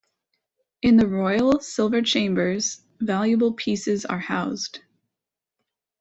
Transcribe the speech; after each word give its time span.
In 0.81 0.97
the 0.97 1.05
Royal 1.05 1.59
Silver 1.59 2.01
Chambers, 2.01 2.81
valuable 2.99 3.53
pieces 3.53 4.03
are 4.03 4.17
housed. 4.17 4.79